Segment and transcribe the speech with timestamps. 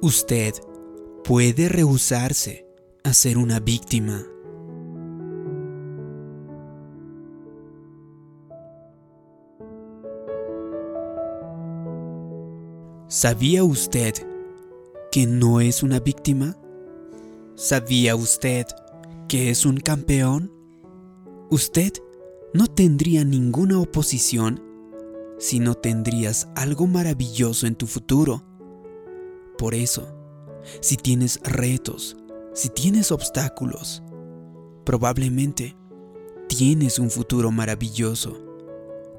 [0.00, 0.54] Usted
[1.24, 2.64] puede rehusarse
[3.02, 4.24] a ser una víctima.
[13.08, 14.14] ¿Sabía usted
[15.10, 16.56] que no es una víctima?
[17.56, 18.66] ¿Sabía usted
[19.26, 20.52] que es un campeón?
[21.50, 21.92] Usted
[22.54, 24.62] no tendría ninguna oposición
[25.40, 28.47] si no tendrías algo maravilloso en tu futuro.
[29.58, 30.08] Por eso,
[30.80, 32.16] si tienes retos,
[32.54, 34.02] si tienes obstáculos,
[34.84, 35.76] probablemente
[36.48, 38.38] tienes un futuro maravilloso.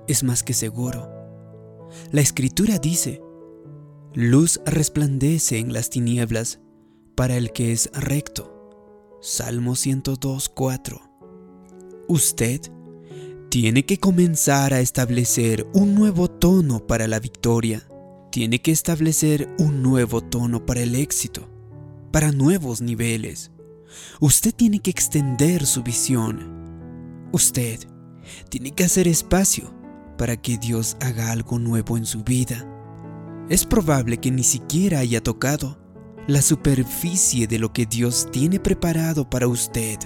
[0.07, 1.09] Es más que seguro.
[2.12, 3.21] La escritura dice,
[4.13, 6.59] luz resplandece en las tinieblas
[7.15, 8.55] para el que es recto.
[9.21, 11.01] Salmo 102, 4.
[12.07, 12.62] Usted
[13.49, 17.88] tiene que comenzar a establecer un nuevo tono para la victoria.
[18.32, 21.49] Tiene que establecer un nuevo tono para el éxito,
[22.12, 23.52] para nuevos niveles.
[24.20, 27.27] Usted tiene que extender su visión.
[27.32, 27.80] Usted
[28.50, 29.74] tiene que hacer espacio
[30.18, 32.68] para que Dios haga algo nuevo en su vida.
[33.50, 35.80] Es probable que ni siquiera haya tocado
[36.27, 39.98] la superficie de lo que Dios tiene preparado para usted.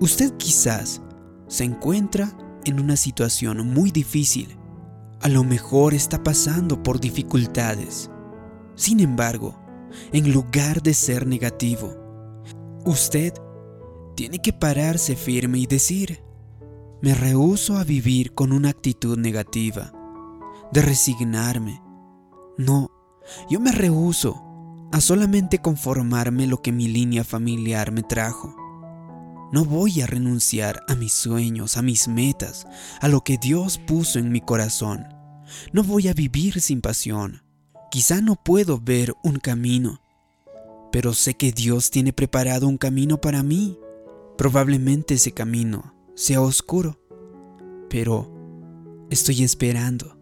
[0.00, 1.00] Usted quizás
[1.46, 4.58] se encuentra en una situación muy difícil.
[5.20, 8.10] A lo mejor está pasando por dificultades.
[8.76, 9.58] Sin embargo,
[10.12, 11.94] en lugar de ser negativo,
[12.84, 13.32] usted
[14.14, 16.22] tiene que pararse firme y decir,
[17.02, 19.92] me rehúso a vivir con una actitud negativa,
[20.72, 21.82] de resignarme.
[22.56, 22.90] No,
[23.50, 24.42] yo me rehúso
[24.92, 28.54] a solamente conformarme lo que mi línea familiar me trajo.
[29.50, 32.66] No voy a renunciar a mis sueños, a mis metas,
[33.00, 35.06] a lo que Dios puso en mi corazón.
[35.72, 37.42] No voy a vivir sin pasión.
[37.90, 40.02] Quizá no puedo ver un camino,
[40.92, 43.78] pero sé que Dios tiene preparado un camino para mí.
[44.36, 47.00] Probablemente ese camino sea oscuro,
[47.88, 48.30] pero
[49.08, 50.18] estoy esperando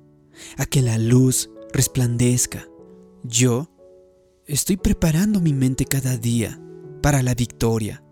[0.57, 2.69] a que la luz resplandezca.
[3.25, 3.69] Yo
[4.47, 6.61] estoy preparando mi mente cada día
[7.03, 8.06] para la victoria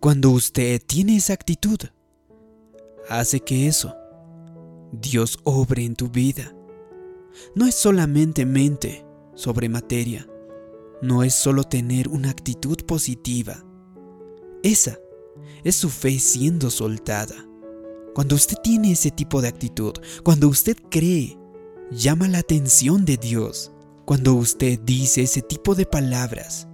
[0.00, 1.78] cuando usted tiene esa actitud,
[3.08, 3.96] hace que eso,
[4.92, 6.54] Dios obre en tu vida.
[7.56, 9.04] No es solamente mente
[9.34, 10.28] sobre materia,
[11.02, 13.64] no es solo tener una actitud positiva.
[14.62, 14.98] Esa
[15.64, 17.34] es su fe siendo soltada.
[18.14, 21.36] Cuando usted tiene ese tipo de actitud, cuando usted cree,
[21.90, 23.72] llama la atención de Dios.
[24.04, 26.68] Cuando usted dice ese tipo de palabras,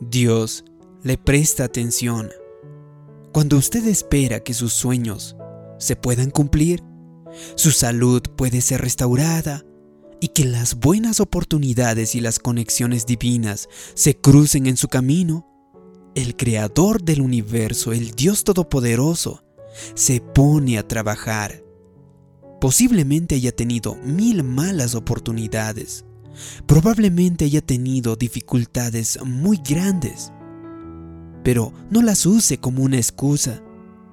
[0.00, 0.64] Dios
[1.02, 2.30] le presta atención
[3.32, 5.36] cuando usted espera que sus sueños
[5.78, 6.84] se puedan cumplir,
[7.54, 9.64] su salud puede ser restaurada
[10.20, 15.48] y que las buenas oportunidades y las conexiones divinas se crucen en su camino,
[16.14, 19.42] el Creador del universo, el Dios Todopoderoso,
[19.94, 21.64] se pone a trabajar.
[22.60, 26.04] Posiblemente haya tenido mil malas oportunidades.
[26.66, 30.32] Probablemente haya tenido dificultades muy grandes
[31.42, 33.62] pero no las use como una excusa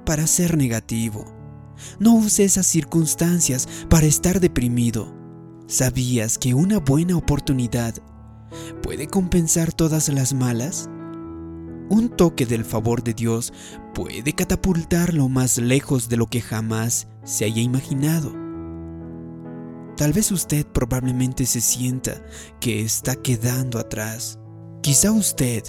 [0.06, 1.26] para ser negativo.
[2.00, 5.16] No use esas circunstancias para estar deprimido.
[5.68, 7.96] ¿Sabías que una buena oportunidad
[8.82, 10.90] puede compensar todas las malas?
[11.90, 13.54] Un toque del favor de Dios
[13.94, 18.32] puede catapultarlo más lejos de lo que jamás se haya imaginado.
[19.96, 22.22] Tal vez usted probablemente se sienta
[22.60, 24.40] que está quedando atrás.
[24.82, 25.64] Quizá usted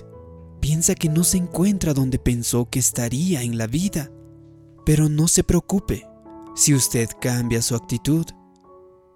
[0.60, 4.10] piensa que no se encuentra donde pensó que estaría en la vida.
[4.84, 6.06] Pero no se preocupe,
[6.54, 8.26] si usted cambia su actitud,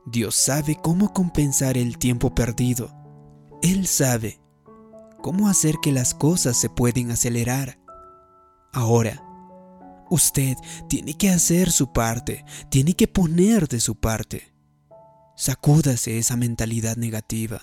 [0.07, 2.91] Dios sabe cómo compensar el tiempo perdido.
[3.63, 4.41] Él sabe
[5.23, 7.79] cómo hacer que las cosas se pueden acelerar.
[8.73, 9.23] Ahora,
[10.11, 10.57] usted
[10.89, 14.55] tiene que hacer su parte, tiene que poner de su parte.
[15.37, 17.61] Sacúdase esa mentalidad negativa.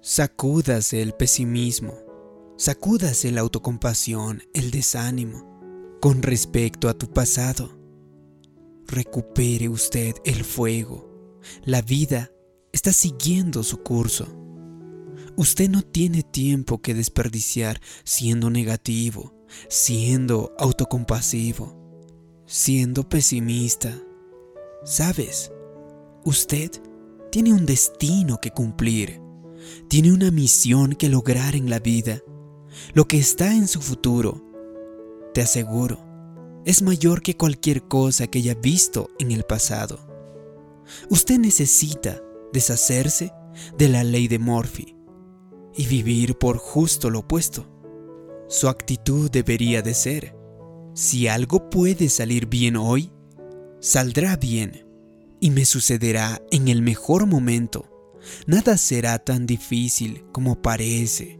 [0.00, 2.05] Sacúdase el pesimismo.
[2.58, 7.78] Sacúdase la autocompasión, el desánimo con respecto a tu pasado.
[8.86, 11.38] Recupere usted el fuego.
[11.64, 12.32] La vida
[12.72, 14.26] está siguiendo su curso.
[15.36, 19.34] Usted no tiene tiempo que desperdiciar siendo negativo,
[19.68, 21.76] siendo autocompasivo,
[22.46, 23.94] siendo pesimista.
[24.82, 25.52] ¿Sabes?
[26.24, 26.70] Usted
[27.30, 29.20] tiene un destino que cumplir,
[29.88, 32.22] tiene una misión que lograr en la vida
[32.94, 34.42] lo que está en su futuro,
[35.34, 36.04] te aseguro,
[36.64, 40.00] es mayor que cualquier cosa que haya visto en el pasado.
[41.10, 43.32] Usted necesita deshacerse
[43.76, 44.96] de la ley de Morphy,
[45.76, 47.66] y vivir por justo lo opuesto.
[48.48, 50.36] Su actitud debería de ser,
[50.94, 53.12] si algo puede salir bien hoy,
[53.80, 54.86] saldrá bien
[55.40, 57.90] y me sucederá en el mejor momento.
[58.46, 61.38] Nada será tan difícil como parece.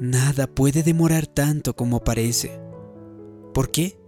[0.00, 2.60] Nada puede demorar tanto como parece.
[3.52, 3.98] ¿Por qué?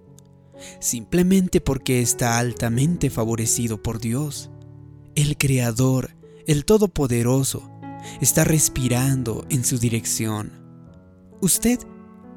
[0.78, 4.50] Simplemente porque está altamente favorecido por Dios.
[5.16, 6.16] El Creador,
[6.46, 7.68] el Todopoderoso,
[8.20, 10.52] está respirando en su dirección.
[11.40, 11.80] Usted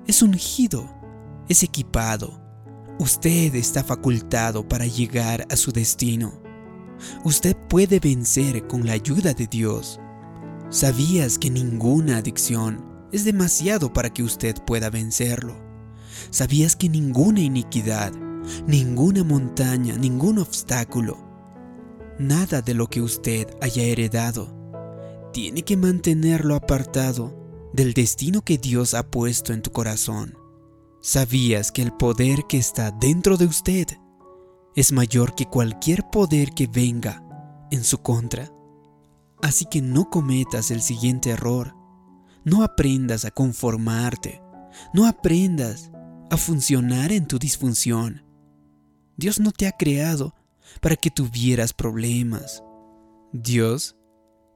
[0.07, 0.89] es ungido,
[1.47, 2.41] es equipado.
[2.97, 6.41] Usted está facultado para llegar a su destino.
[7.23, 9.99] Usted puede vencer con la ayuda de Dios.
[10.69, 15.55] ¿Sabías que ninguna adicción es demasiado para que usted pueda vencerlo?
[16.31, 18.11] ¿Sabías que ninguna iniquidad,
[18.67, 21.17] ninguna montaña, ningún obstáculo,
[22.19, 24.53] nada de lo que usted haya heredado,
[25.31, 27.39] tiene que mantenerlo apartado
[27.71, 30.37] del destino que Dios ha puesto en tu corazón.
[31.01, 33.87] ¿Sabías que el poder que está dentro de usted
[34.75, 37.23] es mayor que cualquier poder que venga
[37.71, 38.51] en su contra?
[39.41, 41.75] Así que no cometas el siguiente error.
[42.45, 44.41] No aprendas a conformarte.
[44.93, 45.91] No aprendas
[46.29, 48.23] a funcionar en tu disfunción.
[49.17, 50.33] Dios no te ha creado
[50.81, 52.63] para que tuvieras problemas.
[53.31, 53.95] Dios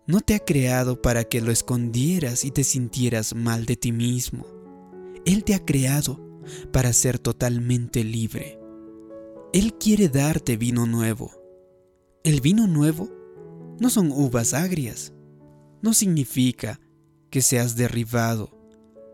[0.08, 4.46] no te ha creado para que lo escondieras y te sintieras mal de ti mismo.
[5.26, 6.42] Él te ha creado
[6.72, 8.60] para ser totalmente libre.
[9.54, 11.32] Él quiere darte vino nuevo.
[12.24, 13.10] El vino nuevo
[13.80, 15.14] no son uvas agrias.
[15.82, 16.80] No significa
[17.30, 18.52] que seas derribado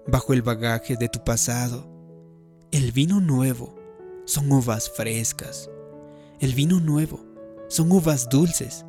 [0.07, 1.89] bajo el bagaje de tu pasado.
[2.71, 3.75] El vino nuevo
[4.25, 5.69] son uvas frescas.
[6.39, 7.25] El vino nuevo
[7.69, 8.85] son uvas dulces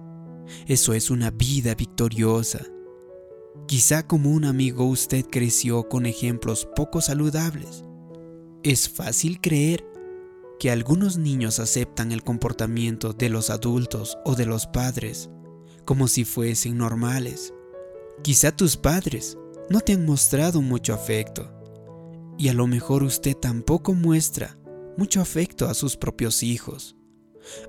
[0.67, 2.61] eso es una vida victoriosa.
[3.67, 7.85] Quizá como un amigo usted creció con ejemplos poco saludables.
[8.63, 9.85] Es fácil creer
[10.59, 15.31] que algunos niños aceptan el comportamiento de los adultos o de los padres
[15.85, 17.54] como si fuesen normales.
[18.23, 19.37] Quizá tus padres
[19.69, 21.51] no te han mostrado mucho afecto
[22.39, 24.59] y a lo mejor usted tampoco muestra
[24.97, 26.97] mucho afecto a sus propios hijos.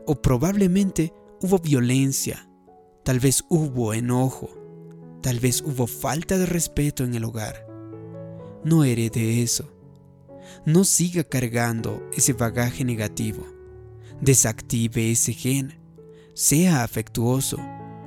[0.06, 2.50] O probablemente hubo violencia
[3.06, 4.50] Tal vez hubo enojo,
[5.22, 7.68] tal vez hubo falta de respeto en el hogar.
[8.64, 9.72] No herede eso.
[10.66, 13.46] No siga cargando ese bagaje negativo.
[14.22, 15.80] Desactive ese gen.
[16.34, 17.60] Sea afectuoso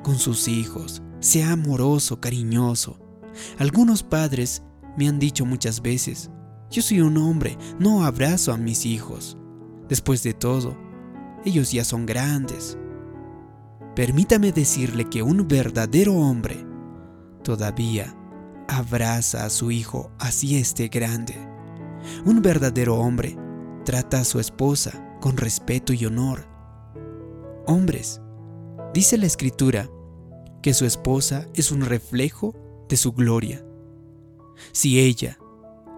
[0.02, 1.00] con sus hijos.
[1.20, 2.98] Sea amoroso, cariñoso.
[3.58, 4.62] Algunos padres
[4.96, 6.30] me han dicho muchas veces,
[6.70, 9.36] yo soy un hombre, no abrazo a mis hijos.
[9.88, 10.76] Después de todo,
[11.44, 12.76] ellos ya son grandes,
[13.98, 16.64] Permítame decirle que un verdadero hombre
[17.42, 18.14] todavía
[18.68, 21.34] abraza a su hijo así esté grande.
[22.24, 23.36] Un verdadero hombre
[23.84, 26.46] trata a su esposa con respeto y honor.
[27.66, 28.20] Hombres,
[28.94, 29.90] dice la escritura
[30.62, 32.54] que su esposa es un reflejo
[32.88, 33.64] de su gloria.
[34.72, 35.38] Si ella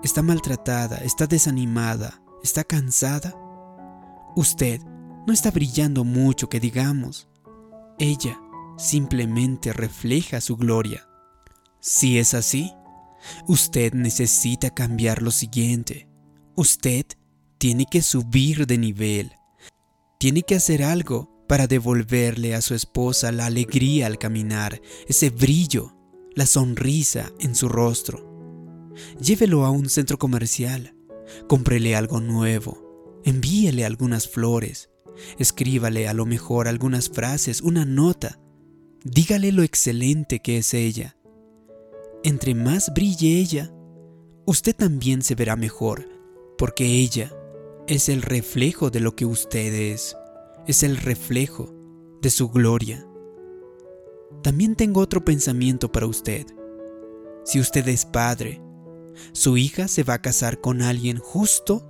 [0.02, 3.34] está maltratada, está desanimada, está cansada,
[4.36, 4.80] usted
[5.26, 7.28] no está brillando mucho que digamos.
[7.99, 8.40] Ella
[8.76, 11.06] simplemente refleja su gloria.
[11.80, 12.73] Si es así,
[13.46, 16.08] usted necesita cambiar lo siguiente.
[16.56, 17.06] Usted
[17.58, 19.32] tiene que subir de nivel.
[20.18, 25.97] Tiene que hacer algo para devolverle a su esposa la alegría al caminar, ese brillo,
[26.37, 28.95] la sonrisa en su rostro.
[29.21, 30.95] Llévelo a un centro comercial,
[31.49, 34.90] cómprele algo nuevo, envíele algunas flores,
[35.40, 38.38] Escríbale a lo mejor algunas frases, una nota.
[39.02, 41.16] Dígale lo excelente que es ella.
[42.23, 43.73] Entre más brille ella,
[44.47, 46.09] usted también se verá mejor,
[46.57, 47.35] porque ella
[47.88, 50.16] es el reflejo de lo que usted es,
[50.67, 51.75] es el reflejo
[52.21, 53.07] de su gloria.
[54.43, 56.47] También tengo otro pensamiento para usted.
[57.45, 58.62] Si usted es padre,
[59.33, 61.87] su hija se va a casar con alguien justo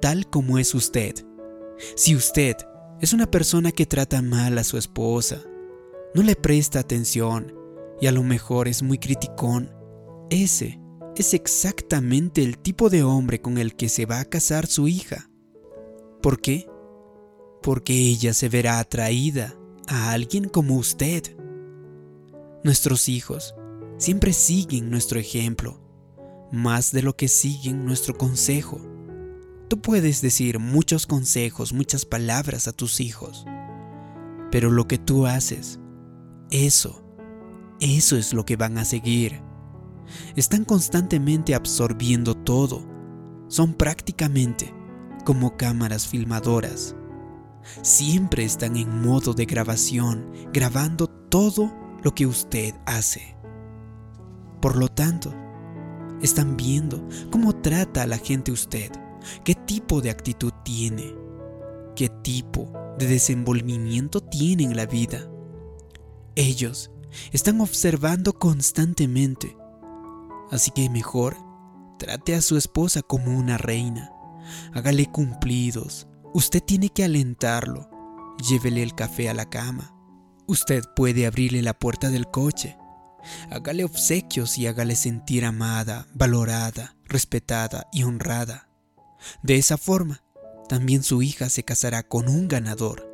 [0.00, 1.14] tal como es usted.
[1.96, 2.56] Si usted
[3.00, 5.42] es una persona que trata mal a su esposa,
[6.14, 7.54] no le presta atención
[8.00, 9.72] y a lo mejor es muy criticón,
[10.30, 10.80] ese
[11.16, 15.30] es exactamente el tipo de hombre con el que se va a casar su hija.
[16.22, 16.68] ¿Por qué?
[17.64, 19.56] Porque ella se verá atraída
[19.88, 21.34] a alguien como usted.
[22.62, 23.54] Nuestros hijos
[23.96, 25.80] siempre siguen nuestro ejemplo,
[26.52, 28.82] más de lo que siguen nuestro consejo.
[29.68, 33.46] Tú puedes decir muchos consejos, muchas palabras a tus hijos,
[34.50, 35.80] pero lo que tú haces,
[36.50, 37.02] eso,
[37.80, 39.40] eso es lo que van a seguir.
[40.36, 42.86] están constantemente absorbiendo todo.
[43.48, 44.74] Son prácticamente
[45.24, 46.94] como cámaras filmadoras.
[47.82, 53.36] Siempre están en modo de grabación, grabando todo lo que usted hace.
[54.60, 55.34] Por lo tanto,
[56.22, 58.90] están viendo cómo trata a la gente usted,
[59.44, 61.14] qué tipo de actitud tiene,
[61.94, 65.28] qué tipo de desenvolvimiento tiene en la vida.
[66.34, 66.90] Ellos
[67.32, 69.56] están observando constantemente.
[70.50, 71.36] Así que mejor
[71.98, 74.12] trate a su esposa como una reina.
[74.72, 76.06] Hágale cumplidos.
[76.34, 77.88] Usted tiene que alentarlo.
[78.48, 79.94] Llévele el café a la cama.
[80.48, 82.76] Usted puede abrirle la puerta del coche.
[83.50, 88.68] Hágale obsequios y hágale sentir amada, valorada, respetada y honrada.
[89.44, 90.24] De esa forma,
[90.68, 93.08] también su hija se casará con un ganador.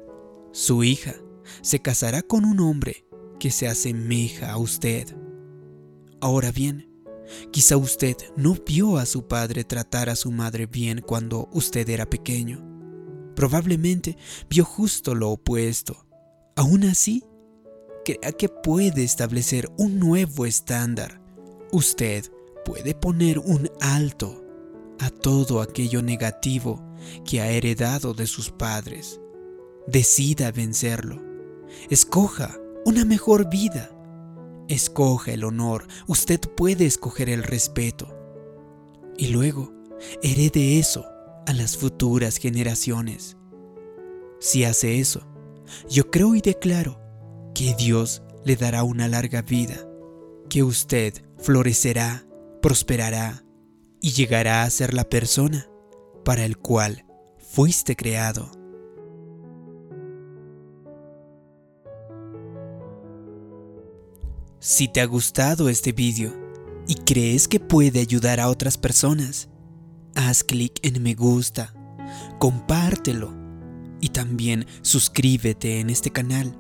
[0.52, 1.14] Su hija
[1.60, 3.04] se casará con un hombre
[3.38, 5.14] que se asemeja a usted.
[6.22, 6.90] Ahora bien,
[7.52, 12.06] quizá usted no vio a su padre tratar a su madre bien cuando usted era
[12.06, 12.69] pequeño.
[13.40, 14.18] Probablemente
[14.50, 16.04] vio justo lo opuesto.
[16.56, 17.24] Aún así,
[18.04, 21.22] crea que puede establecer un nuevo estándar.
[21.72, 22.30] Usted
[22.66, 24.44] puede poner un alto
[24.98, 26.84] a todo aquello negativo
[27.24, 29.22] que ha heredado de sus padres.
[29.86, 31.22] Decida vencerlo.
[31.88, 33.90] Escoja una mejor vida.
[34.68, 38.14] Escoja el honor, usted puede escoger el respeto.
[39.16, 39.72] Y luego,
[40.22, 41.06] herede eso
[41.50, 43.36] a las futuras generaciones.
[44.38, 45.26] Si hace eso,
[45.88, 47.00] yo creo y declaro
[47.54, 49.76] que Dios le dará una larga vida,
[50.48, 52.24] que usted florecerá,
[52.62, 53.44] prosperará
[54.00, 55.68] y llegará a ser la persona
[56.24, 57.04] para el cual
[57.38, 58.52] fuiste creado.
[64.60, 66.32] Si te ha gustado este vídeo
[66.86, 69.48] y crees que puede ayudar a otras personas,
[70.14, 71.74] haz clic en me gusta,
[72.38, 73.34] compártelo
[74.00, 76.56] y también suscríbete en este canal.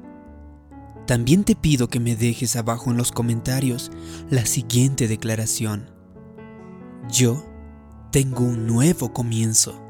[1.06, 3.90] También te pido que me dejes abajo en los comentarios
[4.30, 5.90] la siguiente declaración.
[7.10, 7.44] Yo
[8.12, 9.86] tengo un nuevo comienzo.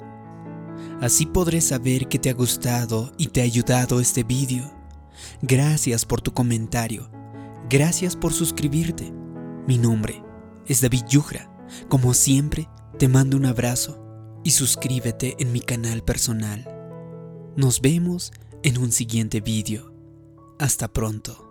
[1.01, 4.71] Así podré saber que te ha gustado y te ha ayudado este vídeo.
[5.43, 7.11] Gracias por tu comentario
[7.71, 9.13] Gracias por suscribirte.
[9.69, 10.25] Mi nombre
[10.67, 11.49] es David Yujra.
[11.89, 12.69] Como siempre,
[12.99, 13.99] te mando un abrazo
[14.45, 16.69] y suscríbete en mi canal personal.
[17.57, 18.33] Nos vemos
[18.63, 19.93] en un siguiente vídeo.
[20.59, 21.50] Hasta pronto.